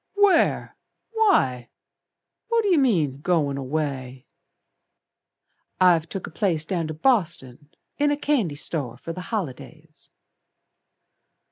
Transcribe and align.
"Where? 0.15 0.75
Why? 1.11 1.69
What 2.49 2.65
yer 2.65 2.79
mean 2.79 3.21
goin' 3.21 3.55
away?" 3.55 4.25
"I've 5.79 6.09
took 6.09 6.25
a 6.25 6.31
place 6.31 6.65
Down 6.65 6.87
to 6.87 6.95
Boston, 6.95 7.69
in 7.99 8.09
a 8.09 8.17
candy 8.17 8.55
store 8.55 8.97
For 8.97 9.13
the 9.13 9.21
holidays." 9.29 10.09